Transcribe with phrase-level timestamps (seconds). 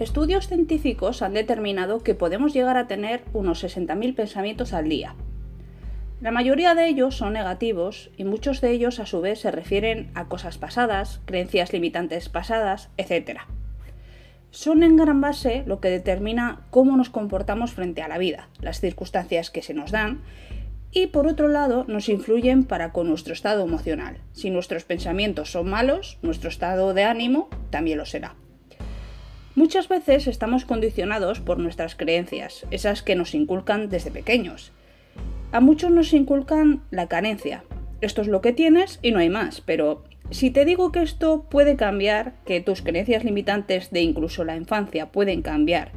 [0.00, 5.14] Estudios científicos han determinado que podemos llegar a tener unos 60.000 pensamientos al día.
[6.22, 10.10] La mayoría de ellos son negativos y muchos de ellos a su vez se refieren
[10.14, 13.40] a cosas pasadas, creencias limitantes pasadas, etc.
[14.50, 18.80] Son en gran base lo que determina cómo nos comportamos frente a la vida, las
[18.80, 20.22] circunstancias que se nos dan
[20.92, 24.22] y por otro lado nos influyen para con nuestro estado emocional.
[24.32, 28.34] Si nuestros pensamientos son malos, nuestro estado de ánimo también lo será.
[29.70, 34.72] Muchas veces estamos condicionados por nuestras creencias, esas que nos inculcan desde pequeños.
[35.52, 37.62] A muchos nos inculcan la carencia.
[38.00, 40.02] Esto es lo que tienes y no hay más, pero
[40.32, 45.12] si te digo que esto puede cambiar, que tus creencias limitantes de incluso la infancia
[45.12, 45.92] pueden cambiar,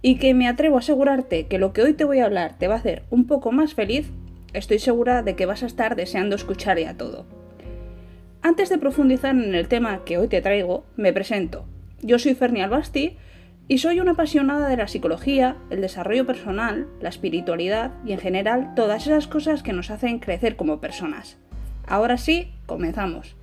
[0.00, 2.68] y que me atrevo a asegurarte que lo que hoy te voy a hablar te
[2.68, 4.10] va a hacer un poco más feliz,
[4.54, 7.26] Estoy segura de que vas a estar deseando escuchar ya todo.
[8.40, 11.66] Antes de profundizar en el tema que hoy te traigo, me presento.
[12.02, 13.18] Yo soy Ferni Albasti
[13.68, 18.72] y soy una apasionada de la psicología, el desarrollo personal, la espiritualidad y en general
[18.74, 21.36] todas esas cosas que nos hacen crecer como personas.
[21.86, 23.36] Ahora sí, comenzamos.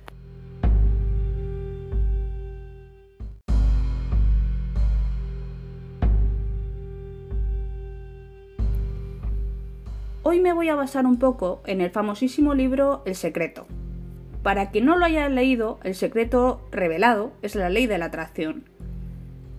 [10.24, 13.66] Hoy me voy a basar un poco en el famosísimo libro El secreto.
[14.42, 18.64] Para quien no lo haya leído, el secreto revelado es la ley de la atracción.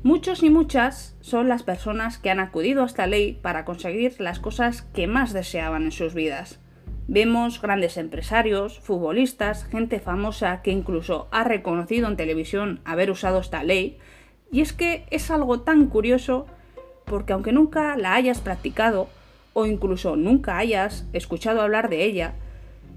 [0.02, 4.40] Muchos y muchas son las personas que han acudido a esta ley para conseguir las
[4.40, 6.60] cosas que más deseaban en sus vidas.
[7.08, 13.64] Vemos grandes empresarios, futbolistas, gente famosa que incluso ha reconocido en televisión haber usado esta
[13.64, 13.98] ley,
[14.52, 16.46] y es que es algo tan curioso
[17.06, 19.10] porque aunque nunca la hayas practicado,
[19.54, 22.36] o incluso nunca hayas escuchado hablar de ella,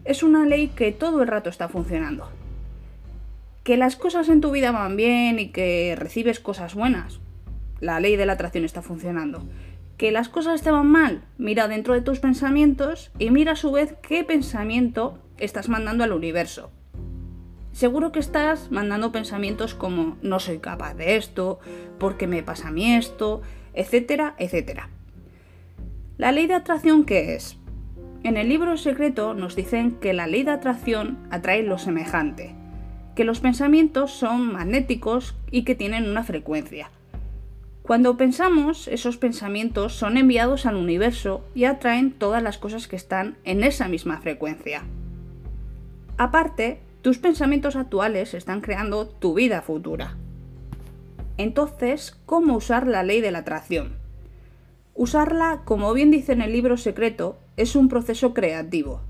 [0.05, 2.29] es una ley que todo el rato está funcionando.
[3.63, 7.21] Que las cosas en tu vida van bien y que recibes cosas buenas,
[7.81, 9.43] la ley de la atracción está funcionando.
[9.97, 13.71] Que las cosas te van mal, mira dentro de tus pensamientos y mira a su
[13.71, 16.71] vez qué pensamiento estás mandando al universo.
[17.73, 21.61] Seguro que estás mandando pensamientos como no soy capaz de esto,
[21.99, 24.91] porque me pasa a mí esto, etcétera, etcétera.
[26.19, 27.57] ¿La ley de atracción qué es?
[28.25, 32.55] En el libro secreto nos dicen que la ley de atracción atrae lo semejante,
[33.17, 36.91] que los pensamientos son magnéticos y que tienen una frecuencia.
[37.83, 43.39] Cuando pensamos, esos pensamientos son enviados al universo y atraen todas las cosas que están
[43.43, 44.85] en esa misma frecuencia.
[46.17, 50.17] Aparte, tus pensamientos actuales están creando tu vida futura.
[51.39, 53.97] Entonces, ¿cómo usar la ley de la atracción?
[54.95, 59.01] Usarla, como bien dice en el libro secreto, es un proceso creativo.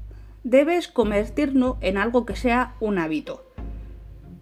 [0.45, 3.45] Debes convertirlo en algo que sea un hábito.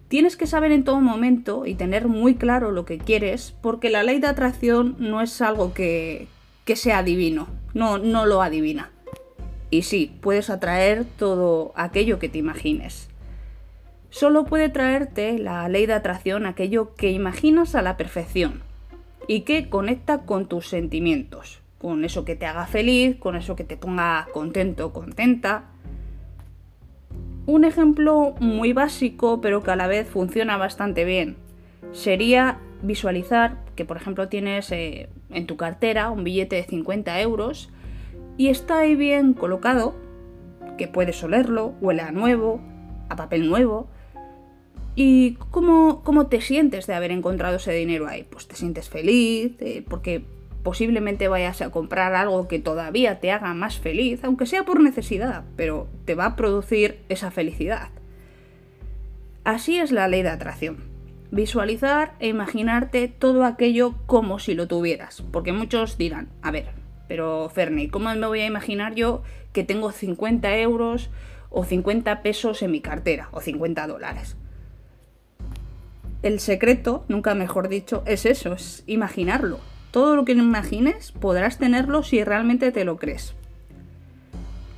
[0.07, 4.03] Tienes que saber en todo momento y tener muy claro lo que quieres, porque la
[4.03, 6.27] ley de atracción no es algo que,
[6.65, 8.91] que sea divino, no, no lo adivina.
[9.69, 13.07] Y sí, puedes atraer todo aquello que te imagines.
[14.09, 18.63] Solo puede traerte la ley de atracción aquello que imaginas a la perfección,
[19.27, 23.63] y que conecta con tus sentimientos, con eso que te haga feliz, con eso que
[23.63, 25.65] te ponga contento contenta.
[27.47, 31.37] Un ejemplo muy básico pero que a la vez funciona bastante bien
[31.91, 37.69] sería visualizar que por ejemplo tienes eh, en tu cartera un billete de 50 euros
[38.37, 39.95] y está ahí bien colocado,
[40.77, 42.61] que puedes olerlo, huele a nuevo,
[43.09, 43.87] a papel nuevo,
[44.93, 48.23] ¿Y cómo, te sientes de haber encontrado ese dinero ahí?
[48.29, 50.25] Pues te sientes feliz, eh, porque
[50.63, 55.43] posiblemente vayas a comprar algo que todavía te haga más feliz, aunque sea por necesidad,
[55.55, 57.89] pero te va a producir esa felicidad.
[59.43, 60.77] Así es la ley de atracción.
[61.31, 66.69] Visualizar e imaginarte todo aquello como si lo tuvieras, porque muchos dirán, a ver,
[67.07, 69.23] pero Fernie, ¿cómo me voy a imaginar yo
[69.53, 71.09] que tengo 50 euros
[71.49, 74.35] o 50 pesos en mi cartera o 50 dólares?
[76.23, 79.59] el secreto, nunca mejor dicho, es eso, es imaginarlo.
[79.91, 83.35] Todo lo que imagines podrás tenerlo si realmente te lo crees.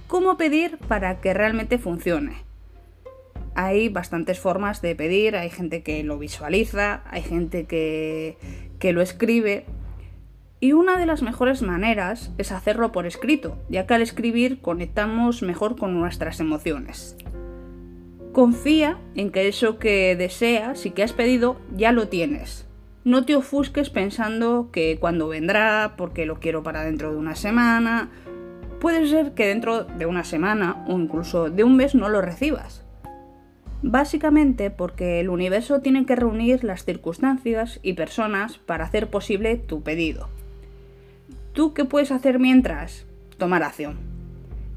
[0.07, 2.38] ¿Cómo pedir para que realmente funcione?
[3.54, 8.38] Hay bastantes formas de pedir, hay gente que lo visualiza, hay gente que,
[8.80, 9.65] que lo escribe.
[10.60, 15.44] Y una de las mejores maneras es hacerlo por escrito, ya que al escribir conectamos
[15.44, 17.15] mejor con nuestras emociones.
[18.31, 22.65] Confía en que eso que deseas y que has pedido ya lo tienes.
[23.03, 28.09] No te ofusques pensando que cuando vendrá, porque lo quiero para dentro de una semana.
[28.79, 32.83] Puede ser que dentro de una semana o incluso de un mes no lo recibas.
[33.81, 39.81] Básicamente porque el universo tiene que reunir las circunstancias y personas para hacer posible tu
[39.81, 40.29] pedido.
[41.51, 43.05] ¿Tú qué puedes hacer mientras?
[43.38, 43.97] Tomar acción.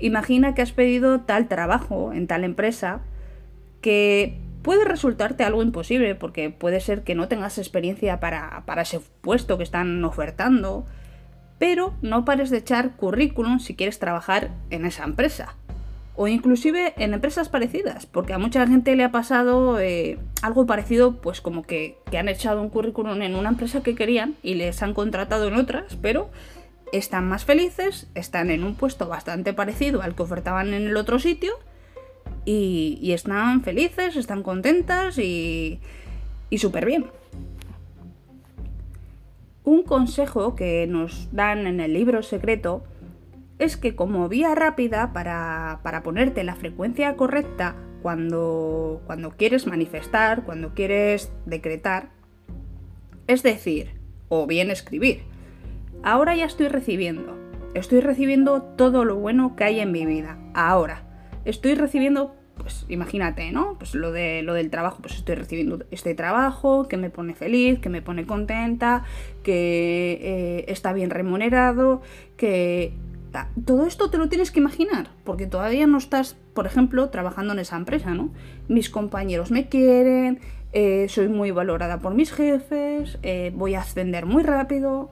[0.00, 3.00] Imagina que has pedido tal trabajo en tal empresa
[3.80, 8.98] que puede resultarte algo imposible porque puede ser que no tengas experiencia para, para ese
[9.20, 10.84] puesto que están ofertando,
[11.60, 15.54] pero no pares de echar currículum si quieres trabajar en esa empresa
[16.16, 21.20] o inclusive en empresas parecidas, porque a mucha gente le ha pasado eh, algo parecido,
[21.20, 24.82] pues como que, que, han echado un currículum en una empresa que querían y les
[24.82, 26.28] han contratado en otras, pero
[26.90, 31.20] están más felices, están en un puesto bastante parecido al que ofertaban en el otro
[31.20, 31.52] sitio
[32.46, 35.80] y, están felices, están contentas y,
[36.56, 37.06] súper bien.
[39.64, 42.84] Un consejo que nos dan en el libro secreto
[43.58, 50.72] es que como vía rápida para, ponerte la frecuencia correcta cuando, cuando quieres manifestar, cuando
[50.72, 52.10] quieres decretar,
[53.26, 53.96] es decir,
[54.28, 55.22] o bien escribir,
[56.04, 57.36] ahora ya estoy recibiendo,
[57.74, 61.05] estoy recibiendo todo lo bueno que hay en mi vida, ahora,
[61.46, 63.76] estoy recibiendo, pues imagínate, ¿no?
[63.78, 67.78] Pues lo, de, lo del trabajo, pues estoy recibiendo este trabajo que me pone feliz,
[67.78, 69.04] que me pone contenta,
[69.42, 72.02] que eh, está bien remunerado,
[72.36, 72.92] que
[73.64, 77.58] todo esto te lo tienes que imaginar, porque todavía no estás, por ejemplo, trabajando en
[77.58, 78.30] esa empresa, ¿no?
[78.68, 80.40] Mis compañeros me quieren,
[80.72, 85.10] eh, soy muy valorada por mis jefes, eh, voy a ascender muy rápido.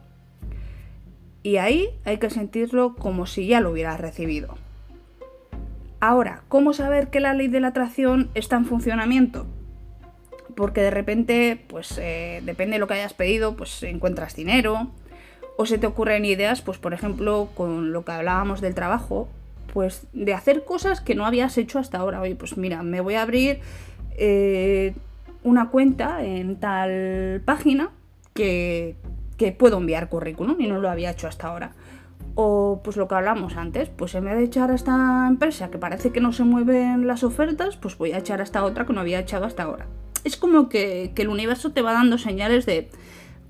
[1.42, 4.56] Y ahí hay que sentirlo como si ya lo hubieras recibido.
[6.06, 9.46] Ahora, ¿cómo saber que la ley de la atracción está en funcionamiento?
[10.54, 14.90] Porque de repente, pues eh, depende de lo que hayas pedido, pues encuentras dinero,
[15.56, 19.30] o se te ocurren ideas, pues por ejemplo, con lo que hablábamos del trabajo,
[19.72, 22.20] pues de hacer cosas que no habías hecho hasta ahora.
[22.20, 23.60] Oye, pues mira, me voy a abrir
[24.18, 24.92] eh,
[25.42, 27.88] una cuenta en tal página
[28.34, 28.96] que,
[29.38, 31.72] que puedo enviar currículum y no lo había hecho hasta ahora.
[32.36, 35.78] O pues lo que hablamos antes, pues en vez de echar a esta empresa que
[35.78, 38.92] parece que no se mueven las ofertas, pues voy a echar a esta otra que
[38.92, 39.86] no había echado hasta ahora.
[40.24, 42.90] Es como que, que el universo te va dando señales de,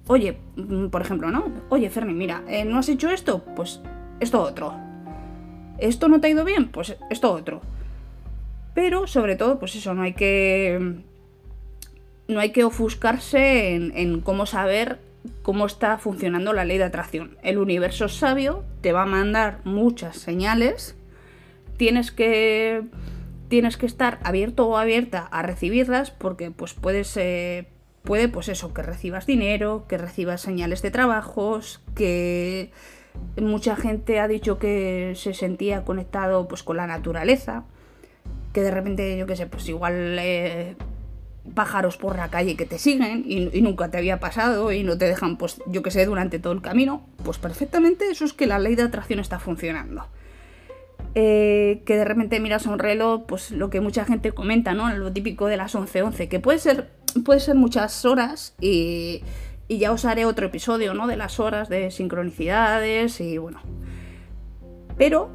[0.06, 1.50] oye, mm, por ejemplo, ¿no?
[1.70, 3.42] Oye, Fermi, mira, eh, ¿no has hecho esto?
[3.56, 3.81] Pues
[4.20, 4.75] esto otro.
[5.78, 6.69] ¿Esto no te ha ido bien?
[6.69, 7.62] Pues esto otro.
[8.75, 11.02] Pero sobre todo, pues eso, no hay que.
[12.26, 14.98] No hay que ofuscarse en, en cómo saber
[15.44, 17.37] cómo está funcionando la ley de atracción.
[17.43, 20.96] El universo sabio, te va a mandar muchas señales.
[21.76, 22.82] Tienes que.
[23.49, 27.69] Tienes que estar abierto o abierta a recibirlas porque pues puedes, eh,
[28.02, 32.73] puede, pues eso, que recibas dinero, que recibas señales de trabajos, que
[33.40, 37.64] mucha gente ha dicho que se sentía conectado pues con la naturaleza,
[38.55, 40.75] que de repente, yo qué sé, pues igual eh,
[41.55, 45.06] pájaros por la calle que te siguen y, nunca te había pasado y no te
[45.06, 48.58] dejan, pues yo qué sé, durante todo el camino, pues perfectamente eso es que la
[48.58, 50.06] ley de atracción está funcionando.
[51.17, 54.93] Eh, que de repente miras a un reloj, pues lo que mucha gente comenta, ¿no?
[54.96, 56.91] Lo típico de las 11:11, que puede ser
[57.23, 59.23] puede ser muchas horas y,
[59.69, 61.06] ya os haré otro episodio, ¿no?
[61.06, 63.61] De las horas de sincronicidades y bueno.
[64.97, 65.31] Pero,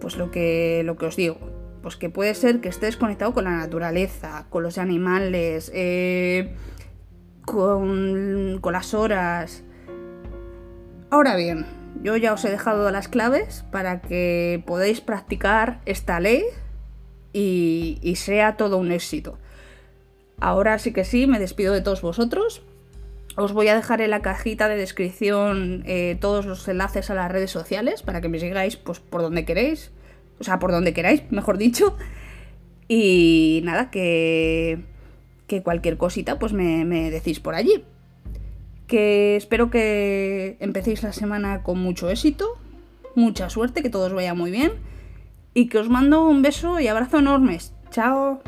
[0.00, 1.38] pues lo que, lo que os digo,
[1.82, 6.54] pues que puede ser que estés conectado con la naturaleza, con los animales, eh,
[7.44, 9.64] con, las horas.
[11.10, 11.66] Ahora bien,
[12.02, 16.42] yo ya os he dejado las claves para que podáis practicar esta ley
[17.32, 19.38] y, y sea todo un éxito.
[20.40, 22.62] Ahora sí que sí, me despido de todos vosotros.
[23.36, 27.32] Os voy a dejar en la cajita de descripción eh, todos los enlaces a las
[27.32, 29.90] redes sociales para que me sigáis pues, por donde queréis.
[30.42, 31.96] O sea, por donde queráis, mejor dicho.
[32.88, 34.80] Y nada, que,
[35.46, 37.84] que cualquier cosita pues me, me decís por allí.
[38.88, 42.58] Que espero que empecéis la semana con mucho éxito,
[43.14, 44.72] mucha suerte, que todo vaya muy bien.
[45.54, 47.72] Y que os mando un beso y abrazo enormes.
[47.92, 48.42] Chao.